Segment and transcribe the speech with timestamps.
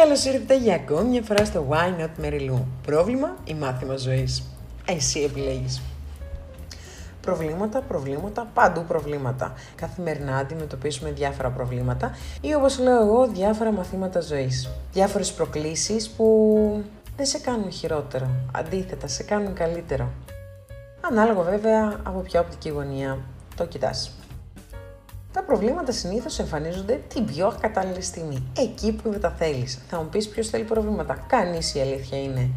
[0.00, 2.62] Καλώς ήρθατε για ακόμη μια φορά στο Why Not Mary Lou.
[2.86, 4.42] Πρόβλημα ή μάθημα ζωής;
[4.86, 5.82] Εσύ επιλέγεις.
[7.20, 9.54] Προβλήματα, προβλήματα, παντού προβλήματα.
[9.74, 12.10] Καθημερινά αντιμετωπίσουμε διάφορα προβλήματα
[12.40, 14.70] ή όπως λέω εγώ διάφορα μαθήματα ζωής.
[14.92, 16.26] Διάφορες προκλήσεις που
[17.16, 20.10] δεν σε κάνουν χειρότερο, αντίθετα σε κάνουν καλύτερο.
[21.00, 23.18] Ανάλογα βέβαια από ποια οπτική γωνία
[23.56, 24.19] το κοιτάς.
[25.32, 29.78] Τα προβλήματα συνήθως εμφανίζονται την πιο κατάλληλη στιγμή, εκεί που δεν τα θέλεις.
[29.88, 32.50] Θα μου πεις ποιος θέλει προβλήματα, κανείς η αλήθεια είναι.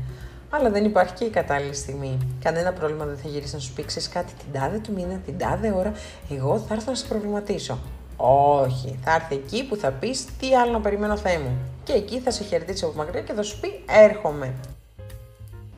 [0.50, 2.18] Αλλά δεν υπάρχει και η κατάλληλη στιγμή.
[2.44, 5.72] Κανένα πρόβλημα δεν θα γυρίσει να σου πει κάτι την τάδε του μήνα, την τάδε
[5.72, 5.92] ώρα.
[6.30, 7.80] Εγώ θα έρθω να σε προβληματίσω.
[8.18, 11.58] Όχι, θα έρθει εκεί που θα πεις τι άλλο να περιμένω Θεέ μου.
[11.84, 14.54] Και εκεί θα σε χαιρετήσει από μακριά και θα σου πει έρχομαι.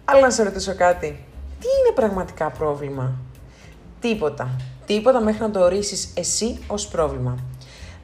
[0.05, 1.07] Αλλά να σε ρωτήσω κάτι.
[1.59, 3.15] Τι είναι πραγματικά πρόβλημα;
[3.99, 4.49] Τίποτα.
[4.85, 7.37] Τίποτα μέχρι να το ορίσεις εσύ ως πρόβλημα.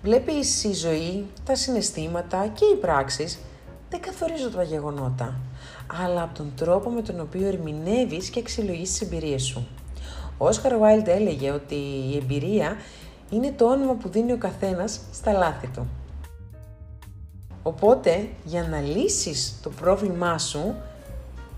[0.04, 3.40] Βλέπεις η ζωή, τα συναισθήματα και οι πράξεις
[3.90, 5.40] δεν καθορίζονται τα γεγονότα,
[6.06, 9.68] αλλά από τον τρόπο με τον οποίο ερμηνεύεις και αξιολογείς τις εμπειρίες σου.
[10.38, 12.76] Ο Όσκαρ Βάιλντ έλεγε ότι η εμπειρία
[13.30, 15.88] είναι το όνομα που δίνει ο καθένας στα λάθη του.
[17.64, 20.76] Οπότε, για να λύσεις το πρόβλημά σου,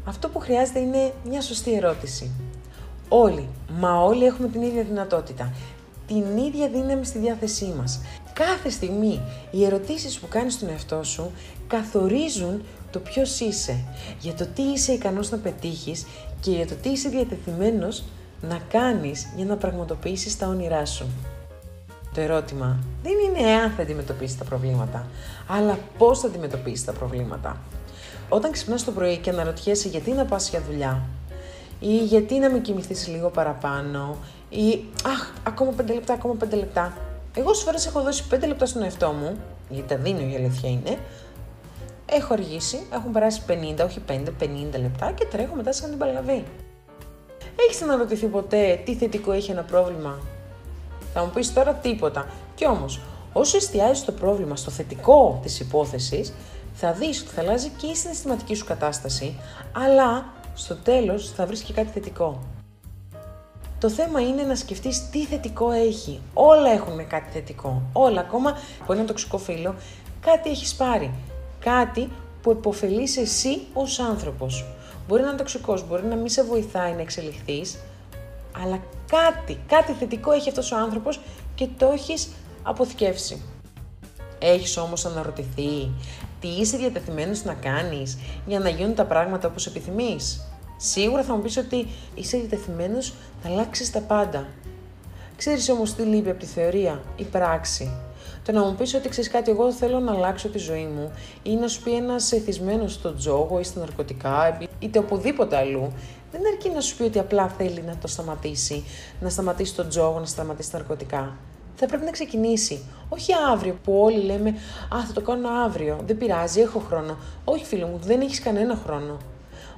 [0.06, 2.32] αυτό που χρειάζεται είναι μια σωστή ερώτηση.
[3.16, 3.48] Όλοι,
[3.80, 5.54] μα όλοι έχουμε την ίδια δυνατότητα.
[6.08, 8.02] Την ίδια δύναμη στη διάθεσή μας.
[8.34, 11.32] Κάθε στιγμή οι ερωτήσεις που κάνεις στον εαυτό σου
[11.68, 13.84] καθορίζουν το ποιος είσαι,
[14.20, 16.06] για το τι είσαι ικανός να πετύχεις
[16.40, 18.04] και για το τι είσαι διατεθειμένος
[18.42, 21.06] να κάνεις για να πραγματοποιήσεις τα όνειρά σου.
[22.14, 25.08] Το ερώτημα δεν είναι εάν θα αντιμετωπίσεις τα προβλήματα,
[25.48, 27.62] αλλά πώς θα αντιμετωπίσεις τα προβλήματα.
[28.30, 31.02] Όταν ξυπνάς το πρωί και αναρωτιέσαι γιατί να πας για δουλειά,
[31.84, 34.18] ή γιατί να με κοιμηθείς λίγο παραπάνω,
[34.50, 36.98] ή αχ, ακόμα πέντε λεπτά, ακόμα πέντε λεπτά.
[37.36, 39.38] Εγώ στις φορές έχω δώσει πέντε λεπτά στον εαυτό μου,
[39.70, 40.98] γιατί τα δίνω η αλήθεια είναι.
[42.06, 46.44] Έχω αργήσει, έχουν περάσει 50, όχι 5, 50 λεπτά και τρέχω μετά σαν την παλαβή.
[47.68, 50.20] Έχεις αναρωτηθεί ποτέ τι θετικό έχει ένα πρόβλημα;
[51.14, 52.28] Θα μου πεις τώρα τίποτα.
[52.56, 53.02] Κι όμως,
[53.34, 56.34] όσο εστιάζεις το πρόβλημα στο θετικό της υπόθεσης,
[56.74, 59.40] θα δεις ότι θα αλλάζει και η συναισθηματική σου κατάσταση,
[59.72, 62.44] αλλά στο τέλος θα βρεις και κάτι θετικό.
[63.80, 66.20] Το θέμα είναι να σκεφτείς τι θετικό έχει.
[66.34, 67.82] Όλα έχουν κάτι θετικό.
[67.94, 69.76] Όλα, ακόμα από ένα τοξικό φύλλο,
[70.22, 71.12] κάτι έχεις πάρει.
[71.60, 72.10] Κάτι
[72.42, 74.66] που επωφελείς εσύ ως άνθρωπος.
[75.08, 77.78] Μπορεί να είναι τοξικός, μπορεί να μην σε βοηθάει να εξελιχθείς,
[78.64, 81.20] αλλά κάτι, κάτι θετικό έχει αυτός ο άνθρωπος
[81.56, 82.30] και το έχεις
[82.64, 83.42] αποθηκεύσει.
[84.40, 85.92] Έχεις όμως αναρωτηθεί
[86.44, 90.42] τι είσαι διατεθειμένος να κάνεις για να γίνουν τα πράγματα όπως επιθυμείς.
[90.78, 94.48] Σίγουρα θα μου πεις ότι είσαι διατεθειμένος να αλλάξεις τα πάντα.
[95.38, 97.92] Ξέρεις όμως τι λείπει από τη θεωρία, η πράξη.
[98.46, 101.12] Το να μου πεις ότι ξέρεις κάτι, εγώ θέλω να αλλάξω τη ζωή μου
[101.44, 105.94] ή να σου πει ένας εθισμένος στο τζόγο ή στα ναρκωτικά είτε οπουδήποτε αλλού,
[106.32, 108.84] δεν αρκεί να σου πει ότι απλά θέλει να το σταματήσει,
[109.20, 111.38] να σταματήσει το τζόγο, να σταματήσει τα ναρκωτικά
[111.76, 112.84] θα πρέπει να ξεκινήσει.
[113.10, 114.50] Όχι αύριο που όλοι λέμε
[114.96, 116.00] Α, θα το κάνω αύριο.
[116.06, 117.18] Δεν πειράζει, έχω χρόνο.
[117.46, 119.18] Όχι, φίλο μου, δεν έχεις κανένα χρόνο.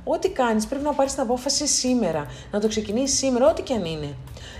[0.07, 3.85] Ό,τι κάνεις πρέπει να πάρεις την απόφαση σήμερα, να το ξεκινήσεις σήμερα, ό,τι και αν
[3.85, 4.15] είναι.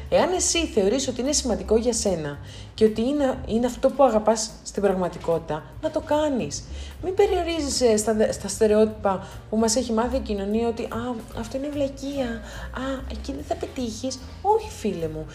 [0.09, 2.38] Εάν εσύ θεωρείς ότι είναι σημαντικό για σένα
[2.73, 6.63] και ότι είναι, είναι αυτό που αγαπάς στην πραγματικότητα, να το κάνεις.
[7.03, 11.69] Μην περιορίζεσαι στα, στα στερεότυπα που μας έχει μάθει η κοινωνία ότι «Α, αυτό είναι
[11.69, 12.29] βλακεία,
[12.72, 14.19] α, εκεί δεν θα πετύχεις».
[14.41, 15.25] Όχι φίλε μου,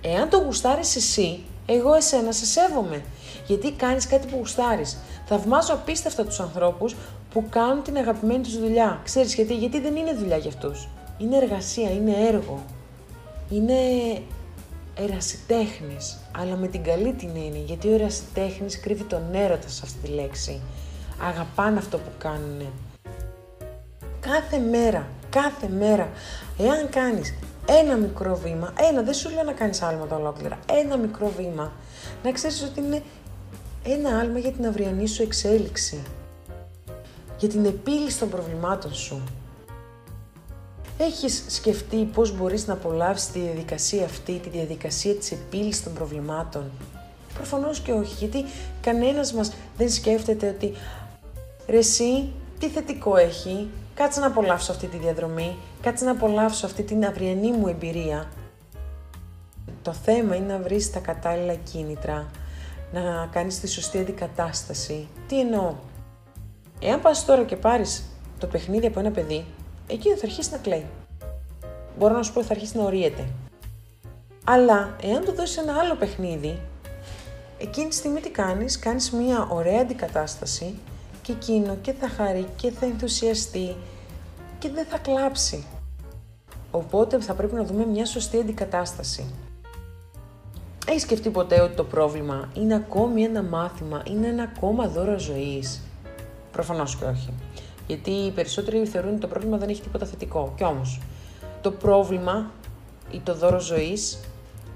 [0.00, 3.02] Εάν το γουστάρεις εσύ, εγώ εσένα σε σέβομαι.
[3.46, 4.98] Γιατί κάνεις κάτι που γουστάρεις.
[5.26, 6.96] Θαυμάζω απίστευτα τους ανθρώπους
[7.32, 9.00] που κάνουν την αγαπημένη τους δουλειά.
[9.04, 10.88] Ξέρεις γιατί, γιατί δεν είναι δουλειά για αυτούς.
[11.18, 12.64] Είναι εργασία, είναι έργο.
[13.50, 13.74] Είναι
[14.94, 15.96] ερασιτέχνη.
[16.38, 20.08] Αλλά με την καλή την έννοια, γιατί ο ερασιτέχνης κρύβει τον έρωτα σε αυτή τη
[20.08, 20.60] λέξη.
[21.28, 22.72] Αγαπάνε αυτό που κάνουν.
[24.20, 26.08] Κάθε μέρα, κάθε μέρα,
[26.58, 27.34] εάν κάνεις
[27.78, 31.72] ένα μικρό βήμα, ένα, δεν σου λέω να κάνεις άλματα ολόκληρα, ένα μικρό βήμα,
[32.22, 33.02] να ξέρεις ότι είναι
[33.82, 36.02] ένα άλμα για την αυριανή σου εξέλιξη,
[37.38, 39.22] για την επίλυση των προβλημάτων σου.
[40.98, 46.70] Έχεις σκεφτεί πώς μπορείς να απολαύσεις τη διαδικασία αυτή, τη διαδικασία της επίλυσης των προβλημάτων;
[47.34, 48.44] Προφανώς και όχι, γιατί
[48.80, 50.72] κανένας μας δεν σκέφτεται ότι
[51.68, 53.68] ρε εσύ, τι θετικό έχει,
[54.00, 58.28] κάτσε να απολαύσω αυτή τη διαδρομή, κάτσε να απολαύσω αυτή την αυριανή μου εμπειρία.
[59.82, 62.30] Το θέμα είναι να βρεις τα κατάλληλα κίνητρα,
[62.92, 65.08] να κάνεις τη σωστή αντικατάσταση.
[65.28, 65.74] Τι εννοώ;
[66.80, 68.04] Εάν πας τώρα και πάρεις
[68.38, 69.44] το παιχνίδι από ένα παιδί,
[69.86, 70.86] εκείνο θα αρχίσει να κλαίει.
[71.98, 73.26] Μπορώ να σου πω ότι θα αρχίσει να ορίεται.
[74.44, 76.60] Αλλά εάν του δώσεις ένα άλλο παιχνίδι,
[77.58, 80.78] εκείνη τη στιγμή τι κάνεις, κάνεις μια ωραία αντικατάσταση
[81.22, 83.76] και εκείνο και θα χαρεί και θα ενθουσιαστεί
[84.58, 85.64] και δεν θα κλάψει.
[86.70, 89.24] Οπότε θα πρέπει να δούμε μια σωστή αντικατάσταση.
[90.86, 95.82] Έχεις σκεφτεί ποτέ ότι το πρόβλημα είναι ακόμη ένα μάθημα, είναι ένα ακόμα δώρο ζωής;
[96.52, 97.32] Προφανώς και όχι.
[97.86, 100.52] Γιατί οι περισσότεροι θεωρούν ότι το πρόβλημα δεν έχει τίποτα θετικό.
[100.56, 101.00] Κι όμως,
[101.60, 102.50] το πρόβλημα
[103.10, 104.18] ή το δώρο ζωής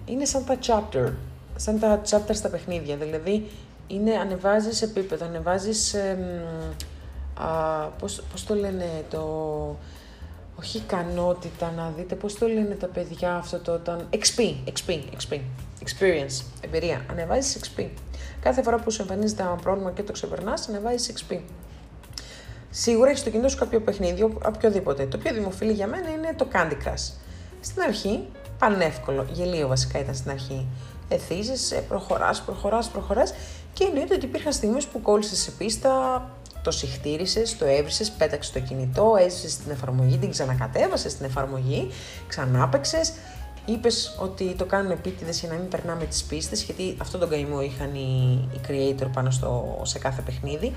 [0.07, 1.13] είναι σαν τα chapter,
[1.57, 2.97] σαν τα chapter στα παιχνίδια.
[2.97, 3.47] Δηλαδή,
[3.87, 5.95] είναι, ανεβάζεις επίπεδο, ανεβάζεις,
[7.35, 9.21] α, πώς, πώς το λένε, το,
[10.59, 15.41] όχι ικανότητα να δείτε, πώς το λένε τα παιδιά αυτό το όταν, XP, XP, XP,
[15.85, 17.87] experience, εμπειρία, ανεβάζεις XP.
[18.41, 21.39] Κάθε φορά που σου εμφανίζεται ένα πρόβλημα και το ξεπερνάς, ανεβάζεις XP.
[22.71, 25.07] Σίγουρα έχεις στο κινητό σου κάποιο παιχνίδι, οποιοδήποτε.
[25.07, 27.13] Το πιο δημοφιλή για μένα είναι το Candy Crush.
[27.61, 28.29] Στην αρχή,
[28.59, 30.67] πανεύκολο, γελίο βασικά ήταν στην αρχή.
[31.09, 33.35] Εθίζεσαι, προχωράς, προχωράς, προχωράς
[33.75, 36.23] και εννοείται ότι υπήρχαν στιγμές που κόλλησες σε πίστα,
[36.63, 41.89] το συχτήρισες, το έβρισες, πέταξες το κινητό, έζησες την εφαρμογή, την ξανακατέβασες στην εφαρμογή,
[42.29, 43.01] ξανάπεξε.
[43.67, 47.63] Είπες ότι το κάνουμε επίτηδες για να μην περνάμε τις πίστες, γιατί αυτόν τον καημό
[47.63, 50.75] είχαν οι, οι creator πάνω στο, σε κάθε παιχνίδι.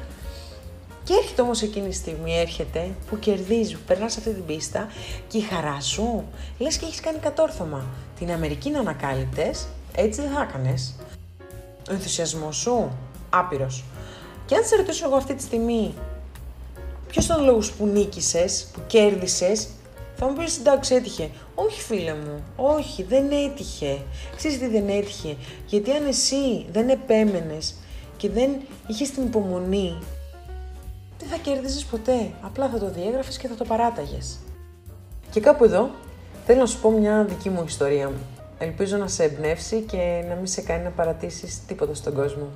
[1.04, 4.88] Και έρχεται όμως εκείνη τη στιγμή, έρχεται, που κερδίζει, που περνάς αυτή την πίστα
[5.28, 6.24] και η χαρά σου,
[6.58, 7.86] λες και έχεις κάνει κατόρθωμα.
[8.20, 10.94] Την Αμερική να ανακάλυπτες, έτσι δεν θα έκανες.
[11.90, 12.90] Ο ενθουσιασμός σου,
[13.30, 13.84] άπειρος.
[14.46, 15.94] Και αν σε ρωτήσω εγώ αυτή τη στιγμή,
[17.08, 19.68] ποιος ήταν ο λόγος που νίκησες, που κέρδισες,
[20.16, 21.30] θα μου πεις εντάξει, έτυχε.
[21.56, 23.98] Όχι, φίλε μου, όχι, δεν έτυχε.
[24.36, 25.36] Ξέρεις τι δεν έτυχε;
[25.66, 27.76] Γιατί αν εσύ δεν επέμενες
[28.18, 28.50] και δεν
[28.88, 29.98] είχες την υπομονή
[31.20, 32.32] δεν θα κέρδιζες ποτέ.
[32.42, 34.40] Απλά θα το διέγραφες και θα το παράταγες.
[35.32, 35.90] Και κάπου εδώ
[36.46, 38.12] θέλω να σου πω μια δική μου ιστορία.
[38.60, 42.48] Ελπίζω να σε εμπνεύσει και να μην σε κάνει να παρατήσεις τίποτα στον κόσμο.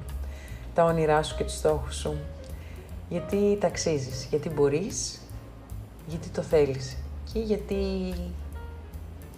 [0.74, 2.18] Τα όνειρά σου και τους στόχους σου.
[3.10, 5.22] Γιατί ταξίζεις, γιατί μπορείς,
[6.08, 6.98] γιατί το θέλεις
[7.34, 8.14] και γιατί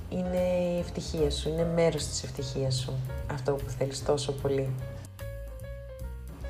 [0.10, 0.42] είναι
[0.76, 2.94] η ευτυχία σου, είναι μέρος της ευτυχίας σου
[3.34, 4.70] αυτό που θέλεις τόσο πολύ.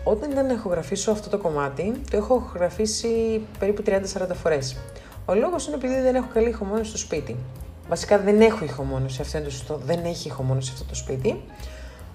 [0.04, 4.02] Όταν ήταν να ηχογραφήσω αυτό το κομμάτι, το έχω ηχογραφήσει περίπου 30-40
[4.34, 4.78] φορές.
[5.26, 7.36] Ο λόγος είναι επειδή δεν έχω καλή ηχομόνωση στο σπίτι.
[7.94, 9.80] Βασικά δεν έχω ηχομόνωση, αυτό είναι το σωστό.
[9.86, 11.42] Δεν έχει ηχομόνωση αυτό το σπίτι.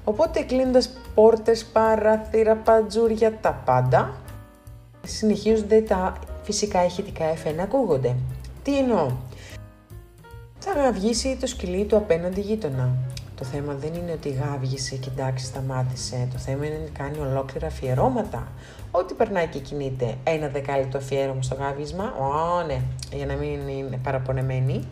[0.05, 4.17] Οπότε κλείνοντας πόρτες, παράθυρα, παντζούρια, τα πάντα,
[5.07, 8.15] συνεχίζονται τα φυσικά ηχητικά εφέ να ακούγονται.
[8.63, 9.11] Τι εννοώ;
[10.59, 12.91] Θα βγήσει το σκυλί του απέναντι γείτονα.
[13.37, 16.29] Το θέμα δεν είναι ότι γάβγισε και εντάξει σταμάτησε.
[16.33, 18.49] Το θέμα είναι ότι κάνει ολόκληρα αφιερώματα.
[18.91, 22.81] Ό,τι περνάει και κινείται ένα δεκάλεπτο αφιέρωμα στο γάβγισμα, ω ναι,
[23.15, 24.87] για να μην είναι παραπονεμένη,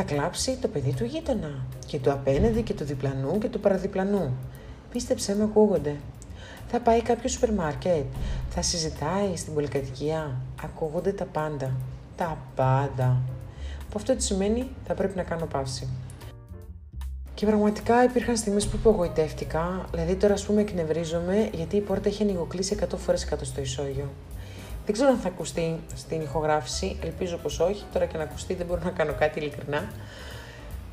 [0.00, 1.50] θα κλάψει το παιδί του γείτονα.
[1.86, 4.36] Και του απέναντι και του διπλανού και του παραδιπλανού.
[4.90, 5.96] Πίστεψέ με, ακούγονται.
[6.68, 8.04] Θα πάει κάποιος σούπερ μάρκετ,
[8.48, 10.40] θα συζητάει στην πολυκατοικία.
[10.62, 11.72] Ακούγονται τα πάντα.
[12.16, 13.20] Τα πάντα.
[13.78, 15.88] Που αυτό τι σημαίνει θα πρέπει να κάνω παύση.
[17.34, 22.22] Και πραγματικά υπήρχαν στιγμές που απογοητεύτηκα, δηλαδή τώρα ας πούμε εκνευρίζομαι γιατί η πόρτα έχει
[22.22, 24.08] ανοιγοκλείσει 100 φορές κάτω στο ισόγειο.
[24.88, 28.66] Δεν ξέρω αν θα ακουστεί στην ηχογράφηση, ελπίζω πως όχι, τώρα και να ακουστεί δεν
[28.66, 29.92] μπορώ να κάνω κάτι ειλικρινά.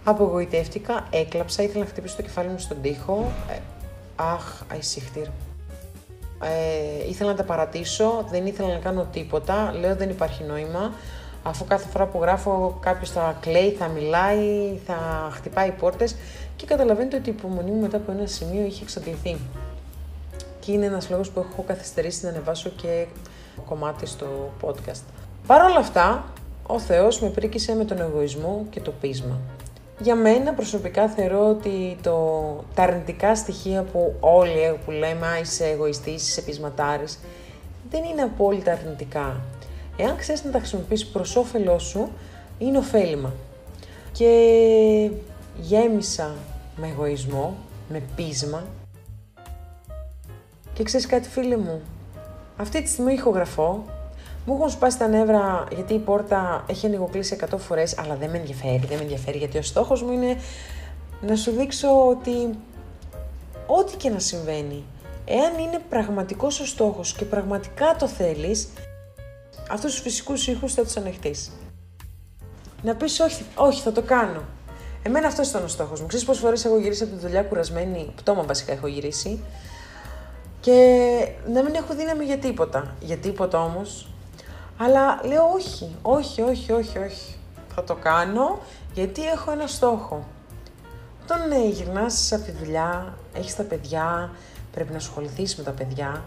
[0.04, 3.32] Απογοητεύτηκα, έκλαψα, ήθελα να χτυπήσω το κεφάλι μου στον τοίχο.
[3.50, 3.58] Ε,
[4.16, 5.26] αχ, αϊσύχτηρ.
[6.44, 10.94] Ε, ήθελα να τα παρατήσω, δεν ήθελα να κάνω τίποτα, λέω δεν υπάρχει νόημα
[11.44, 16.16] αφού κάθε φορά που γράφω κάποιος θα κλαίει, θα μιλάει, θα χτυπάει πόρτες
[16.56, 19.38] και καταλαβαίνετε ότι η υπομονή μου μετά από ένα σημείο είχε εξαντληθεί.
[20.60, 23.06] Και είναι ένας λόγος που έχω καθυστερήσει να ανεβάσω και
[23.62, 25.02] κομμάτι στο podcast.
[25.48, 26.26] Παρ' όλα αυτά,
[26.68, 29.40] ο Θεός με πρίκησε με τον εγωισμό και το πείσμα.
[30.00, 32.20] Για μένα προσωπικά θεωρώ ότι το,
[32.74, 37.20] τα αρνητικά στοιχεία που όλοι που λέμε «Α, είσαι εγωιστής, είσαι πεισματάρης»,
[37.90, 39.42] δεν είναι απόλυτα αρνητικά.
[39.98, 42.10] Εάν ξέρεις να τα χρησιμοποιήσεις προς όφελός σου,
[42.58, 43.34] είναι ωφέλιμα.
[44.12, 45.12] Και
[45.62, 46.34] γέμισα
[46.76, 47.56] με εγωισμό,
[47.90, 48.64] με πείσμα.
[50.74, 51.82] Και ξέρεις κάτι φίλε μου,
[52.58, 53.86] αυτή τη στιγμή ηχογραφώ,
[54.46, 58.38] μου έχουν σπάσει τα νεύρα γιατί η πόρτα έχει ανοιγοκλείσει 100 φορές, αλλά δεν με
[58.38, 60.38] ενδιαφέρει, δεν με ενδιαφέρει γιατί ο στόχος μου είναι
[61.22, 62.58] να σου δείξω ότι
[63.68, 64.84] ό,τι και να συμβαίνει,
[65.26, 68.68] εάν είναι πραγματικός ο στόχος και πραγματικά το θέλεις,
[69.72, 71.52] αυτούς τους φυσικούς ήχους θα τους ανεχτείς.
[72.84, 74.44] Να πεις όχι, όχι, θα το κάνω.
[75.04, 76.08] Εμένα αυτό ήταν ο στόχος μου.
[76.08, 79.44] Ξέρεις πόσες φορές έχω γυρίσει από τη δουλειά κουρασμένη, πτώμα βασικά έχω γυρίσει,
[80.66, 82.96] και να μην έχω δύναμη για τίποτα.
[83.00, 84.08] Για τίποτα όμως.
[84.78, 87.36] Αλλά λέω όχι, όχι, όχι, όχι, όχι.
[87.76, 88.60] Θα το κάνω
[88.94, 90.24] γιατί έχω ένα στόχο.
[91.24, 94.32] Όταν ναι, γυρνάς από τη δουλειά, έχεις τα παιδιά,
[94.72, 96.24] πρέπει να ασχοληθείς με τα παιδιά,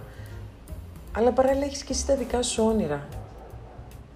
[1.17, 3.07] αλλά παράλληλα έχεις και εσύ τα δικά σου όνειρα.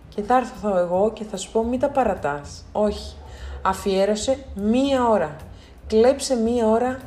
[0.09, 2.65] Και θα έρθω εγώ και θα σου πω μην τα παρατάς.
[2.73, 3.17] Όχι.
[3.63, 5.37] Αφιέρωσε μία ώρα.
[5.87, 6.99] Κλέψε μία ώρα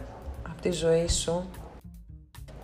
[0.49, 1.45] από τη ζωή σου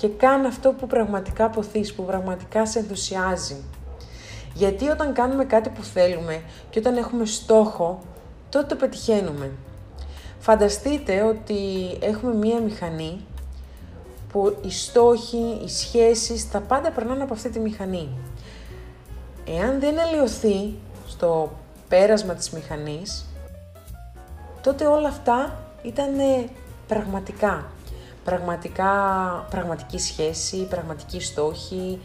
[0.02, 3.56] και κάνε αυτό που πραγματικά αποθείς, που πραγματικά σε ενθουσιάζει.
[4.54, 8.00] Γιατί όταν κάνουμε κάτι που θέλουμε και όταν έχουμε στόχο,
[8.50, 9.52] τότε το πετυχαίνουμε.
[10.40, 11.58] Φανταστείτε ότι
[12.00, 13.26] έχουμε μία μηχανή
[14.32, 18.10] που οι στόχοι, οι σχέσεις, τα πάντα περνάνε από αυτή τη μηχανή.
[19.46, 20.74] Εάν δεν αλλοιωθεί
[21.08, 21.52] στο
[21.88, 23.26] πέρασμα της μηχανής,
[24.62, 26.10] τότε όλα αυτά ήταν
[26.88, 27.66] πραγματικά.
[28.24, 28.92] Πραγματικά,
[29.50, 32.00] πραγματική σχέση, πραγματική στόχη.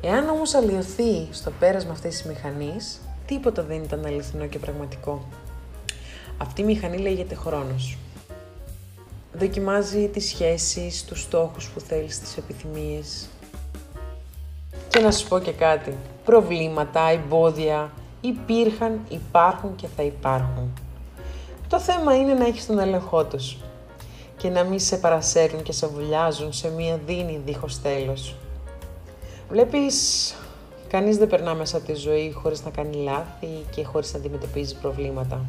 [0.00, 5.28] Εάν όμως αλλοιωθεί στο πέρασμα αυτής της μηχανής, τίποτα δεν ήταν αληθινό και πραγματικό.
[6.38, 7.98] Αυτή η μηχανή λέγεται χρόνος.
[9.32, 13.28] Δοκιμάζει τις σχέσεις, τους στόχους που θέλεις, τις επιθυμίες.
[14.88, 15.96] Και να σου πω και κάτι.
[16.24, 20.72] Προβλήματα, εμπόδια υπήρχαν, υπάρχουν και θα υπάρχουν.
[21.68, 23.56] Το θέμα είναι να έχεις τον έλεγχό τους
[24.42, 28.34] και να μην σε παρασέρνουν και σε βουλιάζουν σε μία δίνη δίχως τέλος.
[29.48, 30.34] Βλέπεις,
[30.88, 34.76] κανείς δεν περνά μέσα από τη ζωή χωρίς να κάνει λάθη και χωρίς να αντιμετωπίζει
[34.76, 35.44] προβλήματα.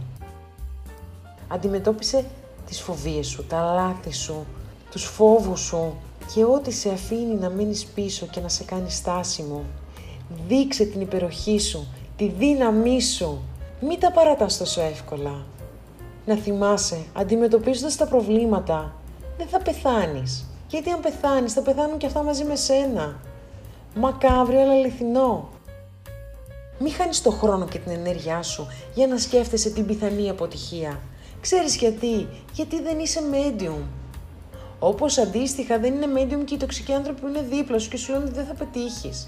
[1.47, 2.25] Αντιμετώπισε
[2.67, 4.45] τις φοβίες σου, τα λάθη σου,
[4.91, 5.95] τους φόβους σου
[6.33, 9.63] και ό,τι σε αφήνει να μείνεις πίσω και να σε κάνει στάσιμο.
[10.47, 13.41] Δείξε την υπεροχή σου, τη δύναμή σου.
[13.81, 15.45] Μην τα παρατάς τόσο εύκολα.
[16.25, 18.93] Να θυμάσαι, αντιμετωπίζοντας τα προβλήματα,
[19.37, 20.45] δεν θα πεθάνεις.
[20.67, 23.19] Γιατί αν πεθάνεις, θα πεθάνουν και αυτά μαζί με σένα.
[23.95, 25.49] Μακάβριο, αλλά αληθινό.
[26.79, 30.99] Μη χάνεις το χρόνο και την ενέργειά σου για να σκέφτεσαι την πιθανή αποτυχία.
[31.41, 33.81] Ξέρεις γιατί, γιατί δεν είσαι medium.
[34.79, 38.11] Όπως αντίστοιχα δεν είναι medium και οι τοξικοί άνθρωποι που είναι δίπλα σου και σου
[38.11, 39.27] λένε ότι δεν θα πετύχεις.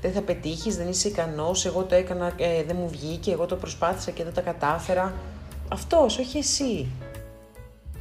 [0.00, 3.56] Δεν θα πετύχεις, δεν είσαι ικανός, εγώ το έκανα, ε, δεν μου βγήκε, εγώ το
[3.56, 5.14] προσπάθησα και δεν τα κατάφερα.
[5.68, 6.86] Αυτός, όχι εσύ.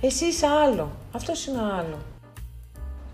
[0.02, 0.92] Εσύ είσαι άλλο.
[1.12, 1.98] Αυτός είναι άλλο.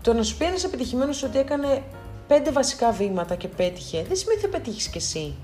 [0.02, 1.82] Το να σου πει ένας επιτυχημένος ότι έκανε
[2.26, 5.34] πέντε βασικά βήματα και πέτυχε, δεν σημαίνει ότι θα πετύχεις κι εσύ.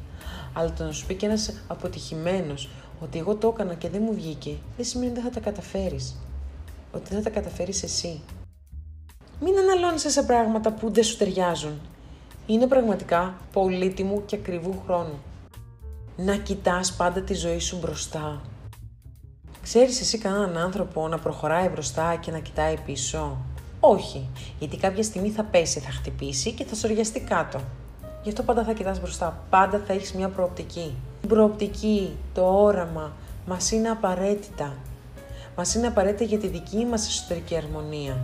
[0.52, 2.68] Αλλά το να σου πει και ένας αποτυχημένος
[3.00, 6.16] ότι εγώ το έκανα και δεν μου βγήκε, δεν σημαίνει ότι δεν θα τα καταφέρεις.
[6.92, 8.22] Ότι δεν θα τα καταφέρεις εσύ.
[9.40, 11.80] Μην αναλώνεσαι σε πράγματα που δεν σου ταιριάζουν.
[12.46, 15.18] Είναι πραγματικά πολύτιμου και ακριβού χρόνου.
[16.16, 18.40] Να κοιτάς πάντα τη ζωή σου μπροστά.
[19.68, 23.36] Ξέρεις εσύ κανέναν άνθρωπο να προχωράει μπροστά και να κοιτάει πίσω;
[23.80, 27.60] Όχι, γιατί κάποια στιγμή θα πέσει, θα χτυπήσει και θα σοριαστεί κάτω.
[28.22, 30.94] Γι' αυτό πάντα θα κοιτάς μπροστά, πάντα θα έχεις μια προοπτική.
[31.22, 33.12] Η προοπτική, το όραμα,
[33.46, 34.74] μας είναι απαραίτητα.
[35.56, 38.16] Μας είναι απαραίτητα για τη δική μας εσωτερική αρμονία.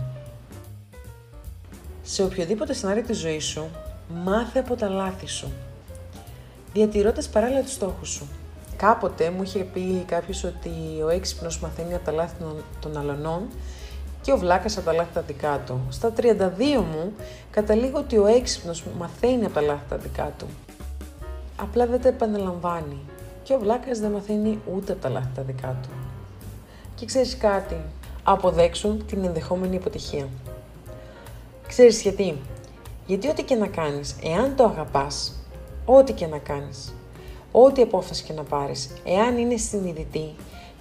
[2.03, 3.65] Σε οποιοδήποτε σενάριο της ζωής σου,
[4.23, 5.51] μάθε από τα λάθη σου,
[6.73, 8.27] διατηρώντας παράλληλα τους στόχους σου.
[8.77, 12.35] Κάποτε μου είχε πει κάποιος ότι ο έξυπνος μαθαίνει από τα λάθη
[12.79, 13.41] των αλωνών
[14.21, 15.79] και ο βλάκας από τα λάθη τα δικά του.
[15.89, 16.21] Στα 32
[16.91, 17.13] μου
[17.51, 20.45] καταλήγω ότι ο έξυπνος μαθαίνει από τα λάθη τα δικά του.
[21.55, 22.99] Απλά δεν τα επαναλαμβάνει.
[23.43, 25.89] Και ο βλάκας δεν μαθαίνει ούτε από τα λάθη τα δικά του.
[26.95, 27.77] Και ξέρεις κάτι,
[28.23, 30.27] αποδέξουν την ενδεχόμενη αποτυχία.
[31.67, 32.37] Ξέρεις γιατί;
[33.05, 35.33] Γιατί ό,τι και να κάνεις, εάν το αγαπάς,
[35.85, 36.94] ό,τι και να κάνεις,
[37.63, 40.33] ό,τι απόφαση και να πάρεις, εάν είναι συνειδητή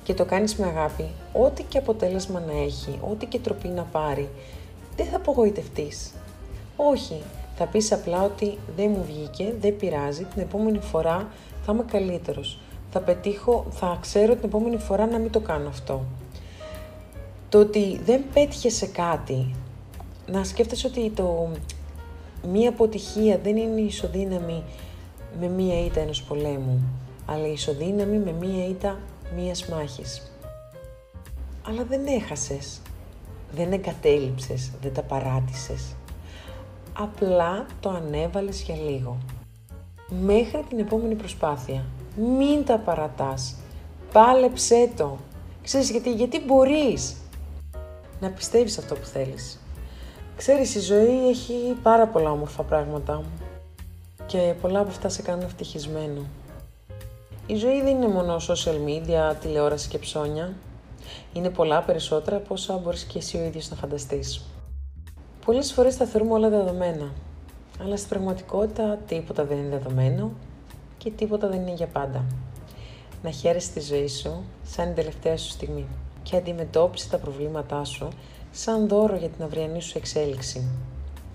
[0.03, 4.29] και το κάνεις με αγάπη, ό,τι και αποτέλεσμα να έχει, ό,τι και τροπή να πάρει,
[4.97, 6.13] δεν θα απογοητευτείς.
[6.77, 7.23] Όχι,
[7.57, 11.29] θα πεις απλά ότι δεν μου βγήκε, δεν πειράζει, την επόμενη φορά
[11.65, 12.59] θα είμαι καλύτερος.
[12.91, 16.05] Θα πετύχω, θα ξέρω την επόμενη φορά να μην το κάνω αυτό.
[17.49, 19.55] Το ότι δεν πέτυχε σε κάτι,
[20.27, 21.49] να σκέφτεσαι ότι το,
[22.53, 24.63] μία αποτυχία δεν είναι ισοδύναμη
[25.41, 26.83] με μία ήττα ενός πολέμου,
[27.27, 28.99] αλλά ισοδύναμη με μία ήττα
[29.37, 30.33] μίας μάχης.
[31.69, 32.81] Αλλά δεν έχασες,
[33.55, 35.95] δεν εγκατέλειψες, δεν τα παράτησες.
[36.99, 39.19] Απλά το ανέβαλες για λίγο.
[40.23, 41.85] Μέχρι την επόμενη προσπάθεια.
[42.17, 43.57] Μην τα παρατάς.
[44.13, 45.17] Πάλεψέ το.
[45.63, 47.17] Ξέρεις γιατί, γιατί μπορείς
[48.21, 49.61] να πιστεύεις αυτό που θέλεις.
[50.37, 53.23] Ξέρεις, η ζωή έχει πάρα πολλά όμορφα πράγματα
[54.35, 56.21] και πολλά από αυτά σε κάνουν ευτυχισμένο.
[57.47, 60.53] Η ζωή δεν είναι μόνο social media, τηλεόραση και ψώνια.
[61.33, 64.45] Είναι πολλά περισσότερα από όσα μπορείς και εσύ ο ίδιος να φανταστείς.
[65.45, 67.13] Πολλές φορές τα θεωρούμε όλα δεδομένα,
[67.83, 70.31] αλλά στην πραγματικότητα τίποτα δεν είναι δεδομένο
[70.99, 72.25] και τίποτα δεν είναι για πάντα.
[73.23, 75.87] Να χαίρεσαι τη ζωή σου σαν την τελευταία σου στιγμή
[76.23, 78.09] και αντιμετώπισε τα προβλήματά σου
[78.51, 80.69] σαν δώρο για την αυριανή σου εξέλιξη.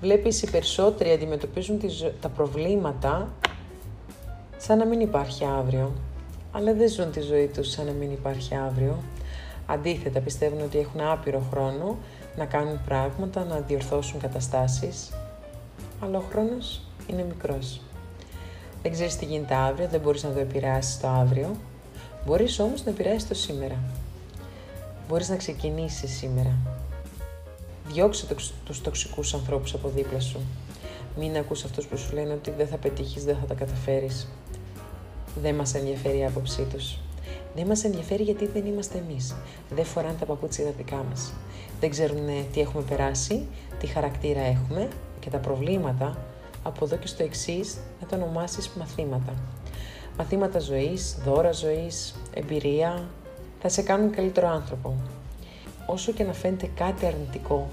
[0.01, 1.79] Βλέπεις οι περισσότεροι αντιμετωπίζουν
[2.21, 3.33] τα προβλήματα
[4.57, 5.91] σαν να μην υπάρχει αύριο.
[6.51, 8.97] Αλλά δεν ζουν τη ζωή τους σαν να μην υπάρχει αύριο.
[9.65, 11.97] Αντίθετα, πιστεύουν ότι έχουν άπειρο χρόνο
[12.37, 15.09] να κάνουν πράγματα, να διορθώσουν καταστάσεις.
[16.03, 17.81] Αλλά ο χρόνος είναι μικρός.
[18.81, 21.55] Δεν ξέρεις τι γίνεται αύριο, δεν μπορείς να το επηρεάσεις το αύριο.
[22.25, 23.75] Μπορείς όμως να επηρεάσεις το σήμερα.
[25.07, 26.78] Μπορείς να ξεκινήσεις σήμερα.
[27.91, 30.39] Διώξε τους τοξικούς ανθρώπους από δίπλα σου.
[31.17, 34.27] Μην ακούς αυτούς που σου λένε ότι δεν θα πετύχεις, δεν θα τα καταφέρεις.
[35.41, 36.97] Δεν μας ενδιαφέρει η άποψή τους.
[37.55, 39.35] Δεν μας ενδιαφέρει γιατί δεν είμαστε εμείς.
[39.69, 41.33] Δεν φοράνε τα παπούτσια τα δικά μας.
[41.79, 43.45] Δεν ξέρουν τι έχουμε περάσει,
[43.79, 44.87] τι χαρακτήρα έχουμε
[45.19, 46.17] και τα προβλήματα
[46.63, 49.33] από εδώ και στο εξής να το ονομάσεις μαθήματα.
[50.17, 53.09] Μαθήματα ζωής, δώρα ζωής, εμπειρία,
[53.61, 54.95] θα σε κάνουν καλύτερο άνθρωπο.
[55.91, 57.69] Όσο και να φαίνεται κάτι αρνητικό,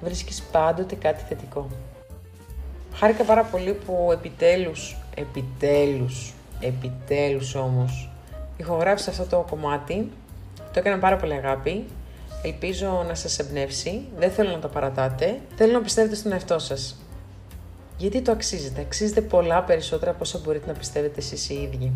[0.00, 1.68] βρίσκεις πάντοτε κάτι θετικό.
[2.94, 8.10] Χάρηκα πάρα πολύ που επιτέλους, επιτέλους, επιτέλους όμως,
[8.56, 10.10] ηχογράφησα αυτό το κομμάτι.
[10.56, 11.84] Το έκανα πάρα πολύ αγάπη.
[12.42, 14.02] Ελπίζω να σας εμπνεύσει.
[14.16, 15.40] Δεν θέλω να το παρατάτε.
[15.56, 16.96] Θέλω να πιστεύετε στον εαυτό σας.
[17.96, 21.92] Γιατί το αξίζετε; Αξίζετε πολλά περισσότερα από όσα μπορείτε να πιστεύετε εσείς οι ίδιοι.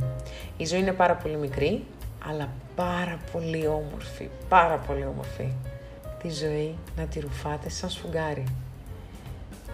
[0.56, 1.84] Η ζωή είναι πάρα πολύ μικρή,
[2.28, 4.28] αλλά πάρα πολύ όμορφη.
[4.48, 5.52] Πάρα πολύ όμορφη.
[6.22, 8.44] Τη ζωή να τη ρουφάτε σαν σφουγγάρι.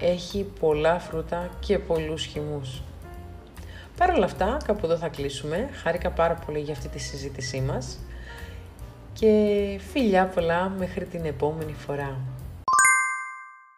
[0.01, 2.83] Έχει πολλά φρούτα και πολλούς χυμούς.
[3.97, 5.69] Παρ' όλα αυτά, κάπου εδώ θα κλείσουμε.
[5.83, 7.99] Χάρηκα πάρα πολύ για αυτή τη συζήτησή μας.
[9.13, 9.31] Και
[9.93, 12.17] φιλιά πολλά μέχρι την επόμενη φορά.